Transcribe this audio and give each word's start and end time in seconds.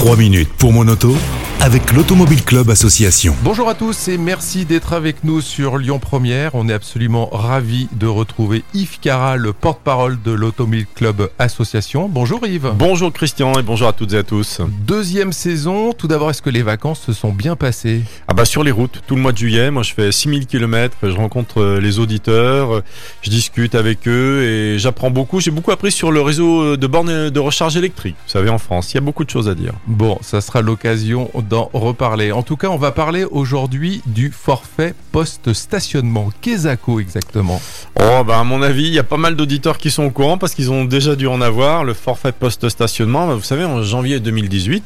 3 0.00 0.16
minutes 0.16 0.48
pour 0.56 0.72
mon 0.72 0.88
auto 0.88 1.14
avec 1.62 1.92
l'Automobile 1.92 2.42
Club 2.42 2.70
Association. 2.70 3.36
Bonjour 3.42 3.68
à 3.68 3.74
tous 3.74 4.08
et 4.08 4.16
merci 4.16 4.64
d'être 4.64 4.94
avec 4.94 5.24
nous 5.24 5.42
sur 5.42 5.76
Lyon 5.76 5.98
Première. 5.98 6.54
On 6.54 6.70
est 6.70 6.72
absolument 6.72 7.28
ravis 7.30 7.86
de 7.92 8.06
retrouver 8.06 8.64
Yves 8.72 8.98
Cara, 8.98 9.36
le 9.36 9.52
porte-parole 9.52 10.18
de 10.22 10.30
l'Automobile 10.30 10.86
Club 10.94 11.28
Association. 11.38 12.08
Bonjour 12.08 12.46
Yves. 12.46 12.72
Bonjour 12.76 13.12
Christian 13.12 13.52
et 13.58 13.62
bonjour 13.62 13.88
à 13.88 13.92
toutes 13.92 14.14
et 14.14 14.18
à 14.18 14.22
tous. 14.22 14.62
Deuxième 14.86 15.32
saison, 15.32 15.92
tout 15.92 16.08
d'abord, 16.08 16.30
est-ce 16.30 16.40
que 16.40 16.48
les 16.48 16.62
vacances 16.62 17.00
se 17.00 17.12
sont 17.12 17.32
bien 17.32 17.56
passées? 17.56 18.04
Ah 18.26 18.32
bah 18.32 18.46
sur 18.46 18.64
les 18.64 18.70
routes, 18.70 19.02
tout 19.06 19.14
le 19.14 19.20
mois 19.20 19.32
de 19.32 19.38
juillet, 19.38 19.70
moi 19.70 19.82
je 19.82 19.92
fais 19.92 20.12
6000 20.12 20.46
km, 20.46 20.96
je 21.02 21.16
rencontre 21.16 21.60
euh, 21.60 21.80
les 21.80 21.98
auditeurs, 21.98 22.82
je 23.20 23.28
discute 23.28 23.74
avec 23.74 24.08
eux 24.08 24.42
et 24.44 24.78
j'apprends 24.78 25.10
beaucoup. 25.10 25.40
J'ai 25.40 25.50
beaucoup 25.50 25.72
appris 25.72 25.92
sur 25.92 26.10
le 26.10 26.22
réseau 26.22 26.78
de 26.78 26.86
bornes 26.86 27.28
de 27.28 27.40
recharge 27.40 27.76
électrique. 27.76 28.16
Vous 28.26 28.32
savez, 28.32 28.48
en 28.48 28.58
France, 28.58 28.92
il 28.92 28.94
y 28.94 28.98
a 28.98 29.02
beaucoup 29.02 29.24
de 29.24 29.30
choses 29.30 29.48
à 29.48 29.54
dire. 29.54 29.74
Bon, 29.86 30.18
ça 30.22 30.40
sera 30.40 30.62
l'occasion 30.62 31.28
d'en 31.50 31.68
reparler. 31.72 32.30
En 32.30 32.42
tout 32.42 32.56
cas, 32.56 32.68
on 32.68 32.76
va 32.76 32.92
parler 32.92 33.24
aujourd'hui 33.24 34.02
du 34.06 34.30
forfait 34.30 34.94
post-stationnement. 35.10 36.30
Qu'est-ce 36.40 36.68
exactement 37.00 37.60
Oh, 38.00 38.22
bah 38.24 38.38
à 38.38 38.44
mon 38.44 38.62
avis, 38.62 38.86
il 38.86 38.94
y 38.94 39.00
a 39.00 39.04
pas 39.04 39.16
mal 39.16 39.34
d'auditeurs 39.34 39.76
qui 39.76 39.90
sont 39.90 40.04
au 40.04 40.10
courant 40.10 40.38
parce 40.38 40.54
qu'ils 40.54 40.70
ont 40.70 40.84
déjà 40.84 41.16
dû 41.16 41.26
en 41.26 41.40
avoir. 41.40 41.82
Le 41.82 41.92
forfait 41.92 42.30
post-stationnement, 42.30 43.26
bah, 43.26 43.34
vous 43.34 43.42
savez, 43.42 43.64
en 43.64 43.82
janvier 43.82 44.20
2018, 44.20 44.84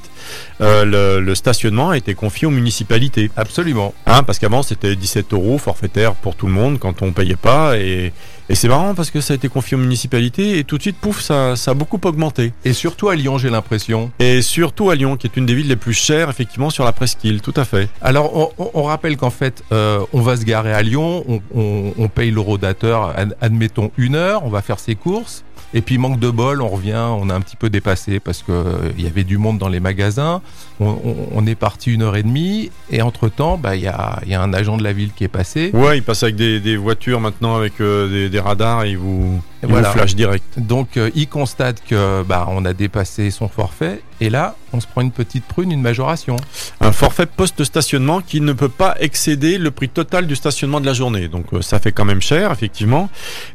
euh, 0.63 1.21
le, 1.21 1.35
stationnement 1.35 1.91
a 1.91 1.99
été 1.99 2.15
confié 2.15 2.47
aux 2.47 2.51
municipalités. 2.51 3.31
Absolument. 3.37 3.93
Hein, 4.07 4.23
parce 4.23 4.39
qu'avant, 4.39 4.63
c'était 4.63 4.97
17 4.97 5.35
euros 5.35 5.59
forfaitaire 5.59 6.15
pour 6.15 6.35
tout 6.35 6.47
le 6.47 6.53
monde 6.53 6.79
quand 6.79 7.03
on 7.03 7.13
payait 7.13 7.37
pas 7.37 7.77
et 7.77 8.13
et 8.49 8.55
c'est 8.55 8.69
marrant 8.69 8.95
parce 8.95 9.11
que 9.11 9.21
ça 9.21 9.33
a 9.33 9.37
été 9.37 9.49
confié 9.49 9.77
aux 9.77 9.81
municipalités 9.81 10.59
et 10.59 10.65
tout 10.65 10.77
de 10.77 10.83
suite, 10.83 10.97
pouf, 10.97 11.21
ça, 11.21 11.57
ça 11.57 11.71
a 11.71 11.75
beaucoup 11.75 12.01
augmenté. 12.05 12.53
Et 12.65 12.73
surtout 12.73 13.09
à 13.09 13.15
Lyon, 13.15 13.39
j'ai 13.39 13.51
l'impression. 13.51 14.11
Et 14.19 14.43
surtout 14.43 14.91
à 14.91 14.95
Lyon, 14.95 15.17
qui 15.17 15.27
est 15.27 15.37
une 15.37 15.47
des 15.47 15.55
villes 15.55 15.69
les 15.69 15.77
plus 15.77 15.95
chères, 15.95 16.29
effectivement, 16.29 16.71
sur 16.71 16.85
la 16.85 16.93
presqu'île, 16.93 17.41
tout 17.41 17.55
à 17.57 17.65
fait. 17.65 17.89
Alors, 18.03 18.53
on, 18.59 18.83
rappelle 18.83 19.17
qu'en 19.17 19.31
fait, 19.31 19.65
euh, 19.73 20.01
on 20.13 20.21
va 20.21 20.37
se 20.37 20.45
garer 20.45 20.75
à 20.75 20.83
Lyon, 20.83 21.25
on, 21.55 21.93
on 21.97 22.09
paye 22.09 22.31
l'eurodateur, 22.31 23.15
admettons 23.41 23.91
une 23.97 24.15
heure, 24.15 24.45
on 24.45 24.51
va 24.51 24.61
faire 24.61 24.79
ses 24.79 24.95
courses. 24.95 25.45
Et 25.77 25.83
puis 25.83 25.99
manque 25.99 26.21
de 26.21 26.31
bol, 26.31 26.63
on 26.63 26.69
revient, 26.69 27.05
on 27.19 27.29
a 27.29 27.35
un 27.35 27.41
petit 27.41 27.57
peu 27.57 27.69
dépassé 27.69 28.21
parce 28.21 28.45
que 28.45 28.53
euh, 28.53 28.93
y 28.97 29.09
avait 29.09 29.25
du 29.25 29.39
monde 29.39 29.59
dans 29.59 29.69
les 29.69 29.81
magasins. 29.81 30.41
On, 30.79 31.47
est 31.47 31.55
parti 31.57 31.93
une 31.93 32.03
heure 32.03 32.17
et 32.17 32.23
demie 32.23 32.71
et 32.91 33.03
entre 33.03 33.29
temps, 33.29 33.59
bah 33.59 33.77
il 33.77 33.83
y 33.83 33.87
a, 33.89 34.21
y 34.27 34.35
a, 34.35 34.41
un 34.41 34.53
agent 34.53 34.77
de 34.77 34.83
la 34.83 34.93
ville 34.93 35.13
qui 35.13 35.25
est 35.25 35.29
passé. 35.29 35.71
Ouais, 35.75 35.99
il 35.99 36.03
passe 36.03 36.23
avec 36.23 36.37
des, 36.37 36.61
des 36.61 36.77
voitures 36.77 37.21
maintenant 37.21 37.57
avec 37.57 37.81
euh, 37.81 38.09
des, 38.09 38.29
des, 38.29 38.41
radars 38.41 38.85
et 38.85 38.91
il 38.91 38.99
vous, 38.99 39.41
voilà. 39.67 39.91
flash 39.91 40.15
direct. 40.15 40.59
Donc 40.59 40.97
euh, 40.97 41.11
il 41.15 41.29
constate 41.29 41.83
que 41.89 42.23
bah 42.23 42.47
on 42.51 42.65
a 42.65 42.73
dépassé 42.73 43.31
son 43.31 43.49
forfait 43.49 44.03
et 44.21 44.31
là 44.31 44.57
on 44.73 44.81
se 44.81 44.87
prend 44.87 45.01
une 45.01 45.13
petite 45.13 45.45
prune, 45.45 45.73
une 45.73 45.83
majoration. 45.83 46.37
Un 46.81 46.93
forfait 46.93 47.27
post-stationnement 47.27 48.21
qui 48.21 48.41
ne 48.41 48.53
peut 48.53 48.69
pas 48.69 48.97
excéder 49.01 49.59
le 49.59 49.71
prix 49.71 49.89
total 49.89 50.27
du 50.27 50.37
stationnement 50.37 50.81
de 50.81 50.87
la 50.87 50.95
journée. 50.95 51.29
Donc 51.29 51.47
ça 51.61 51.79
fait 51.79 51.93
quand 51.93 52.05
même 52.05 52.23
cher 52.23 52.53
effectivement, 52.53 53.09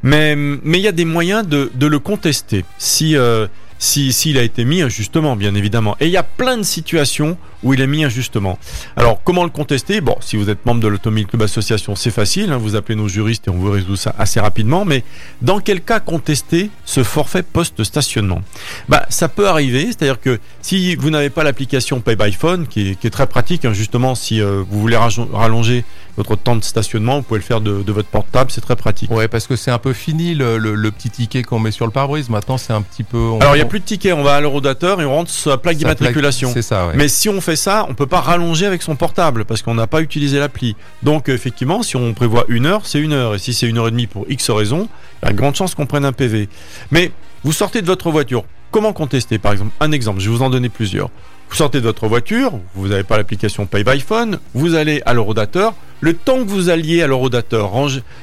mais 0.04 0.36
mais 0.36 0.80
il 0.80 0.82
y 0.84 0.88
a 0.88 0.92
des 0.94 1.06
moyens 1.06 1.48
de, 1.48 1.72
de 1.74 1.88
le 1.88 2.00
contester. 2.00 2.66
Si 2.78 3.16
euh, 3.16 3.48
s'il 3.80 4.14
si, 4.14 4.38
a 4.38 4.44
été 4.44 4.66
mis 4.66 4.82
injustement, 4.82 5.38
bien 5.38 5.56
évidemment. 5.56 5.96
Et 6.02 6.08
il 6.08 6.12
y 6.12 6.18
a 6.18 6.24
plein 6.24 6.58
de 6.58 6.64
situations 6.64 7.38
où 7.64 7.74
il 7.74 7.82
est 7.82 7.88
mis 7.88 8.04
injustement. 8.04 8.58
Alors, 8.96 9.22
comment 9.24 9.44
le 9.44 9.50
contester? 9.50 10.02
Bon, 10.02 10.16
si 10.22 10.38
vous 10.38 10.50
êtes 10.50 10.66
membre 10.66 10.82
de 10.82 10.88
l'Automobile 10.88 11.28
Club 11.28 11.42
Association, 11.44 11.96
c'est 11.96 12.12
facile, 12.12 12.52
hein, 12.52 12.58
vous 12.58 12.76
appelez 12.76 12.96
nos 12.96 13.08
juristes 13.08 13.48
et 13.48 13.52
on 13.52 13.56
vous 13.56 13.72
résout 13.72 13.96
ça 13.96 14.16
assez 14.18 14.40
rapidement, 14.40 14.86
mais 14.86 15.04
dans 15.42 15.60
quel 15.60 15.82
cas 15.82 16.00
contester 16.00 16.70
ce 16.86 17.04
forfait 17.04 17.44
post-stationnement? 17.44 18.42
Bah, 18.88 19.06
ça 19.10 19.28
peut 19.28 19.48
arriver, 19.48 19.88
c'est-à-dire 19.88 20.20
que 20.20 20.40
si 20.62 20.96
vous 20.96 21.10
n'avez 21.10 21.30
pas 21.30 21.44
l'application 21.44 22.02
Pay 22.02 22.16
by 22.16 22.32
Phone, 22.32 22.68
qui 22.68 22.98
est, 23.02 23.10
très 23.10 23.28
pratique, 23.28 23.66
hein, 23.66 23.74
justement, 23.74 24.16
si 24.16 24.42
euh, 24.42 24.64
vous 24.70 24.80
voulez 24.80 24.98
rallonger 24.98 25.84
votre 26.20 26.36
temps 26.36 26.56
de 26.56 26.64
stationnement, 26.64 27.18
vous 27.18 27.24
pouvez 27.24 27.40
le 27.40 27.46
faire 27.46 27.62
de, 27.62 27.92
votre 27.92 28.10
portable, 28.10 28.52
c'est 28.52 28.62
très 28.62 28.76
pratique. 28.76 29.10
Ouais, 29.10 29.28
parce 29.28 29.48
que 29.48 29.56
c'est 29.56 29.72
un 29.72 29.78
peu 29.78 29.94
fini 29.94 30.36
le, 30.36 30.90
petit 30.92 31.10
ticket 31.10 31.44
qu'on 31.44 31.60
met 31.60 31.72
sur 31.72 31.86
le 31.86 31.92
pare-brise. 31.92 32.30
Maintenant, 32.30 32.58
c'est 32.58 32.74
un 32.74 32.82
petit 32.82 33.04
peu. 33.04 33.18
Alors, 33.40 33.56
il 33.56 33.60
n'y 33.60 33.64
a 33.64 33.66
plus 33.66 33.80
de 33.80 33.86
ticket, 33.86 34.12
on 34.12 34.24
va 34.24 34.36
à 34.36 34.42
l'eurodateur 34.42 35.02
et 35.02 35.06
on 35.06 35.12
rentre 35.12 35.32
sur 35.32 35.50
la 35.50 35.58
plaque 35.58 35.78
d'immatriculation. 35.78 36.52
C'est 36.54 36.62
ça. 36.62 36.88
Ouais. 36.88 36.94
Mais 36.96 37.08
si 37.08 37.30
on 37.30 37.40
fait 37.42 37.49
ça, 37.56 37.86
on 37.90 37.94
peut 37.94 38.08
pas 38.08 38.22
rallonger 38.22 38.66
avec 38.66 38.82
son 38.82 38.96
portable 38.96 39.46
parce 39.46 39.62
qu'on 39.62 39.76
n'a 39.76 39.88
pas 39.88 40.02
utilisé 40.02 40.40
l'appli. 40.40 40.76
Donc, 41.04 41.30
effectivement, 41.30 41.84
si 41.84 41.96
on 41.96 42.14
prévoit 42.14 42.46
une 42.48 42.66
heure, 42.66 42.86
c'est 42.86 43.00
une 43.00 43.14
heure. 43.14 43.36
Et 43.36 43.40
si 43.40 43.54
c'est 43.54 43.68
une 43.68 43.78
heure 43.78 43.88
et 43.88 43.92
demie 43.92 44.08
pour 44.08 44.26
X 44.30 44.50
raison, 44.50 44.88
il 45.22 45.28
y 45.28 45.30
a 45.30 45.34
grande 45.34 45.56
chance 45.56 45.76
qu'on 45.76 45.86
prenne 45.86 46.06
un 46.06 46.12
PV. 46.12 46.50
Mais 46.92 47.12
vous 47.44 47.54
sortez 47.54 47.82
de 47.82 47.88
votre 47.88 48.12
voiture. 48.12 48.44
Comment 48.72 48.94
contester, 48.94 49.40
par 49.40 49.52
exemple 49.54 49.72
Un 49.80 49.92
exemple, 49.92 50.20
je 50.20 50.30
vais 50.30 50.36
vous 50.36 50.44
en 50.44 50.50
donner 50.50 50.70
plusieurs. 50.70 51.10
Vous 51.50 51.56
sortez 51.56 51.80
de 51.80 51.86
votre 51.86 52.08
voiture, 52.08 52.52
vous 52.76 52.90
n'avez 52.90 53.04
pas 53.04 53.18
l'application 53.18 53.66
Pay 53.66 53.84
by 53.84 54.00
Phone, 54.00 54.40
vous 54.54 54.76
allez 54.76 55.02
à 55.08 55.14
l'eurodateur. 55.14 55.74
Le 56.00 56.14
temps 56.14 56.38
que 56.38 56.48
vous 56.48 56.70
alliez 56.70 57.02
à 57.02 57.08
l'eurodateur, 57.08 57.72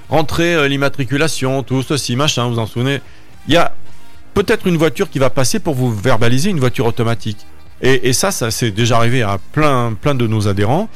rentrer 0.09 0.55
euh, 0.55 0.69
l'immatriculation, 0.69 1.65
tout 1.65 1.83
ceci, 1.83 2.15
machin, 2.15 2.49
vous 2.49 2.61
en 2.61 2.67
souvenez, 2.67 3.01
il 3.49 3.55
y 3.55 3.57
a 3.57 3.75
peut-être 4.35 4.69
une 4.69 4.77
voiture 4.77 5.11
qui 5.11 5.19
va 5.19 5.31
passer 5.31 5.59
pour 5.59 5.75
vous 5.75 5.93
verbaliser 5.93 6.51
une 6.51 6.61
voiture 6.61 6.87
automatique. 6.87 7.39
Et, 7.83 8.13
ça, 8.13 8.31
ça 8.31 8.51
c'est 8.51 8.71
déjà 8.71 8.97
arrivé 8.97 9.23
à 9.23 9.39
plein, 9.53 9.95
plein 10.01 10.15
de 10.15 10.27
nos 10.27 10.49
adhérents. 10.49 10.89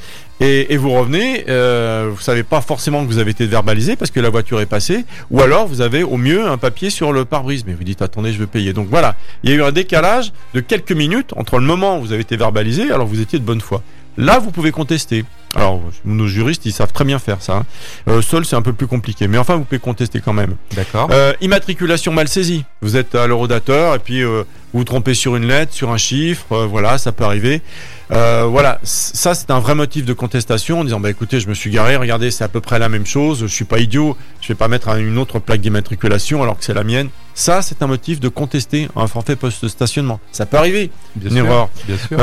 Et, 0.42 0.74
vous 0.78 0.90
revenez, 0.90 1.44
euh, 1.50 2.10
vous 2.14 2.20
savez 2.22 2.42
pas 2.42 2.62
forcément 2.62 3.02
que 3.02 3.08
vous 3.08 3.18
avez 3.18 3.32
été 3.32 3.44
verbalisé 3.44 3.94
parce 3.94 4.10
que 4.10 4.20
la 4.20 4.30
voiture 4.30 4.62
est 4.62 4.66
passée, 4.66 5.04
ou 5.30 5.42
alors 5.42 5.66
vous 5.66 5.82
avez 5.82 6.02
au 6.02 6.16
mieux 6.16 6.46
un 6.46 6.56
papier 6.56 6.88
sur 6.88 7.12
le 7.12 7.26
pare-brise, 7.26 7.64
mais 7.66 7.74
vous 7.74 7.84
dites 7.84 8.00
attendez, 8.00 8.32
je 8.32 8.38
veux 8.38 8.46
payer. 8.46 8.72
Donc 8.72 8.88
voilà, 8.88 9.16
il 9.44 9.50
y 9.50 9.52
a 9.52 9.56
eu 9.56 9.62
un 9.62 9.72
décalage 9.72 10.32
de 10.54 10.60
quelques 10.60 10.92
minutes 10.92 11.34
entre 11.36 11.58
le 11.58 11.66
moment 11.66 11.98
où 11.98 12.00
vous 12.00 12.12
avez 12.12 12.22
été 12.22 12.38
verbalisé, 12.38 12.90
alors 12.90 13.06
vous 13.06 13.20
étiez 13.20 13.38
de 13.38 13.44
bonne 13.44 13.60
foi. 13.60 13.82
Là, 14.16 14.38
vous 14.38 14.50
pouvez 14.50 14.70
contester. 14.70 15.24
Alors, 15.56 15.82
nos 16.04 16.28
juristes, 16.28 16.64
ils 16.64 16.72
savent 16.72 16.92
très 16.92 17.04
bien 17.04 17.18
faire 17.18 17.42
ça. 17.42 17.56
Hein. 17.56 17.66
Euh, 18.08 18.22
seul, 18.22 18.44
c'est 18.44 18.54
un 18.54 18.62
peu 18.62 18.72
plus 18.72 18.86
compliqué. 18.86 19.26
Mais 19.26 19.36
enfin, 19.36 19.56
vous 19.56 19.64
pouvez 19.64 19.80
contester 19.80 20.20
quand 20.20 20.32
même. 20.32 20.54
D'accord. 20.76 21.08
Euh, 21.10 21.32
immatriculation 21.40 22.12
mal 22.12 22.28
saisie. 22.28 22.64
Vous 22.82 22.96
êtes 22.96 23.16
à 23.16 23.26
l'eurodateur 23.26 23.96
et 23.96 23.98
puis 23.98 24.22
euh, 24.22 24.44
vous 24.72 24.80
vous 24.80 24.84
trompez 24.84 25.14
sur 25.14 25.34
une 25.34 25.48
lettre, 25.48 25.74
sur 25.74 25.90
un 25.90 25.96
chiffre. 25.96 26.46
Euh, 26.52 26.66
voilà, 26.66 26.98
ça 26.98 27.10
peut 27.10 27.24
arriver. 27.24 27.62
Voilà, 28.10 28.80
ça, 28.82 29.34
c'est 29.34 29.50
un 29.50 29.60
vrai 29.60 29.74
motif 29.74 30.04
de 30.04 30.12
contestation 30.12 30.80
en 30.80 30.84
disant, 30.84 31.00
bah 31.00 31.10
écoutez, 31.10 31.40
je 31.40 31.48
me 31.48 31.54
suis 31.54 31.70
garé, 31.70 31.96
regardez, 31.96 32.30
c'est 32.30 32.44
à 32.44 32.48
peu 32.48 32.60
près 32.60 32.78
la 32.78 32.88
même 32.88 33.06
chose. 33.06 33.40
Je 33.42 33.46
suis 33.46 33.64
pas 33.64 33.78
idiot. 33.78 34.16
Je 34.40 34.48
vais 34.48 34.54
pas 34.54 34.68
mettre 34.68 34.88
une 34.96 35.18
autre 35.18 35.38
plaque 35.38 35.60
d'immatriculation 35.60 36.42
alors 36.42 36.58
que 36.58 36.64
c'est 36.64 36.74
la 36.74 36.84
mienne. 36.84 37.08
Ça, 37.34 37.62
c'est 37.62 37.82
un 37.82 37.86
motif 37.86 38.20
de 38.20 38.28
contester 38.28 38.88
un 38.96 39.06
forfait 39.06 39.36
post-stationnement. 39.36 40.20
Ça 40.32 40.46
peut 40.46 40.56
arriver. 40.56 40.90
Bien 41.16 41.30
une 41.30 41.36
erreur. 41.38 41.70
Bien 41.86 41.96
sûr. 41.98 42.18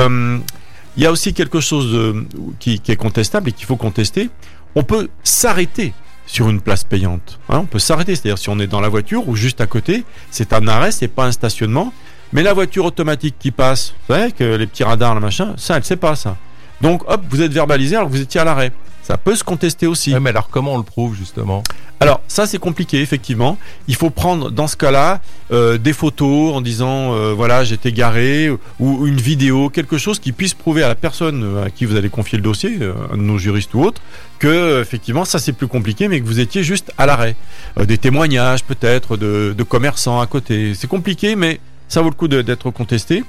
Il 0.97 1.03
y 1.03 1.05
a 1.05 1.11
aussi 1.11 1.33
quelque 1.33 1.59
chose 1.59 2.25
qui, 2.59 2.81
est 2.87 2.95
contestable 2.95 3.49
et 3.49 3.51
qu'il 3.51 3.67
faut 3.67 3.75
contester. 3.75 4.29
On 4.75 4.83
peut 4.83 5.09
s'arrêter 5.23 5.93
sur 6.25 6.49
une 6.49 6.59
place 6.59 6.83
payante. 6.83 7.39
Hein. 7.49 7.59
on 7.59 7.65
peut 7.65 7.79
s'arrêter, 7.79 8.15
c'est-à-dire 8.15 8.37
si 8.37 8.49
on 8.49 8.59
est 8.59 8.67
dans 8.67 8.81
la 8.81 8.89
voiture 8.89 9.29
ou 9.29 9.35
juste 9.35 9.61
à 9.61 9.67
côté, 9.67 10.03
c'est 10.29 10.53
un 10.53 10.67
arrêt, 10.67 10.91
c'est 10.91 11.07
pas 11.07 11.25
un 11.25 11.31
stationnement. 11.31 11.93
Mais 12.33 12.43
la 12.43 12.53
voiture 12.53 12.83
automatique 12.83 13.35
qui 13.39 13.51
passe, 13.51 13.93
vous 14.07 14.15
savez 14.15 14.31
que 14.31 14.43
les 14.43 14.67
petits 14.67 14.83
radars, 14.83 15.15
le 15.15 15.21
machin, 15.21 15.53
ça, 15.55 15.77
elle 15.77 15.83
sait 15.83 15.95
pas 15.95 16.15
ça. 16.15 16.35
Donc, 16.81 17.09
hop, 17.09 17.21
vous 17.29 17.41
êtes 17.41 17.53
verbalisé 17.53 17.95
alors 17.95 18.09
que 18.09 18.13
vous 18.13 18.21
étiez 18.21 18.41
à 18.41 18.43
l'arrêt. 18.43 18.71
Ça 19.03 19.17
peut 19.17 19.35
se 19.35 19.43
contester 19.43 19.87
aussi. 19.87 20.13
mais 20.19 20.31
alors 20.31 20.49
comment 20.49 20.73
on 20.73 20.77
le 20.77 20.83
prouve 20.83 21.15
justement? 21.15 21.63
Alors 21.99 22.21
ça 22.27 22.45
c'est 22.45 22.59
compliqué 22.59 23.01
effectivement. 23.01 23.57
Il 23.87 23.95
faut 23.95 24.11
prendre 24.11 24.51
dans 24.51 24.67
ce 24.67 24.77
cas-là 24.77 25.19
euh, 25.51 25.77
des 25.79 25.93
photos 25.93 26.53
en 26.53 26.61
disant 26.61 27.13
euh, 27.13 27.33
voilà 27.33 27.63
j'étais 27.63 27.91
garé 27.91 28.51
ou 28.79 29.07
une 29.07 29.19
vidéo, 29.19 29.69
quelque 29.69 29.97
chose 29.97 30.19
qui 30.19 30.31
puisse 30.31 30.53
prouver 30.53 30.83
à 30.83 30.87
la 30.87 30.95
personne 30.95 31.43
euh, 31.43 31.65
à 31.65 31.69
qui 31.71 31.85
vous 31.85 31.95
allez 31.95 32.09
confier 32.09 32.37
le 32.37 32.43
dossier, 32.43 32.77
nos 33.15 33.39
juristes 33.39 33.73
ou 33.73 33.81
autre, 33.81 34.01
que 34.37 34.79
effectivement 34.81 35.25
ça 35.25 35.39
c'est 35.39 35.53
plus 35.53 35.67
compliqué 35.67 36.07
mais 36.07 36.21
que 36.21 36.25
vous 36.25 36.39
étiez 36.39 36.63
juste 36.63 36.91
à 36.99 37.07
l'arrêt. 37.07 37.35
des 37.83 37.97
témoignages 37.97 38.63
peut-être 38.63 39.17
de, 39.17 39.63
commerçants 39.67 40.19
à 40.19 40.27
côté. 40.27 40.75
C'est 40.75 40.87
compliqué 40.87 41.35
mais 41.35 41.59
ça 41.87 42.01
vaut 42.01 42.09
le 42.09 42.15
coup 42.15 42.27
d'être 42.27 42.69
contesté. 42.69 43.23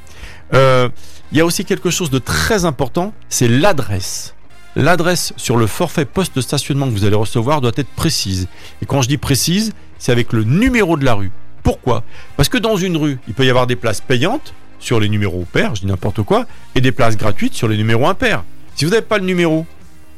Il 0.53 1.37
y 1.37 1.41
a 1.41 1.45
aussi 1.45 1.65
quelque 1.65 1.91
chose 1.91 2.11
de 2.11 2.19
très 2.19 2.65
important, 2.65 3.13
c'est 3.29 3.49
l'adresse. 3.49 4.35
L'adresse 4.79 5.33
sur 5.37 5.57
le 5.57 5.67
forfait 5.67 6.05
poste-stationnement 6.05 6.87
que 6.87 6.93
vous 6.93 7.05
allez 7.05 7.17
recevoir 7.17 7.61
doit 7.61 7.73
être 7.75 7.89
précise. 7.89 8.47
Et 8.81 8.87
quand 8.87 9.03
je 9.03 9.09
dis 9.09 9.17
précise, 9.17 9.73
c'est 9.99 10.13
avec 10.13 10.33
le 10.33 10.45
numéro 10.45 10.97
de 10.97 11.05
la 11.05 11.15
rue. 11.15 11.33
Pourquoi? 11.65 12.05
Parce 12.37 12.49
que 12.49 12.59
dans 12.59 12.77
une 12.77 12.97
rue, 12.97 13.19
il 13.27 13.35
peut 13.35 13.45
y 13.45 13.51
avoir 13.51 13.67
des 13.67 13.75
places 13.75 14.01
payantes 14.01 14.55
sur 14.79 15.01
les 15.01 15.09
numéros 15.09 15.45
pairs, 15.53 15.75
je 15.75 15.81
dis 15.81 15.89
n'importe 15.89 16.23
quoi, 16.23 16.47
et 16.77 16.81
des 16.81 16.93
places 16.93 17.17
gratuites 17.17 17.55
sur 17.55 17.67
les 17.67 17.77
numéros 17.77 18.07
impairs. 18.07 18.45
Si 18.77 18.85
vous 18.85 18.93
n'avez 18.93 19.03
pas 19.03 19.19
le 19.19 19.25
numéro, 19.25 19.67